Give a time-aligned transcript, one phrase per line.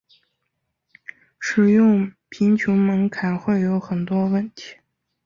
[1.39, 4.77] 使用贫穷门槛会有很多问题。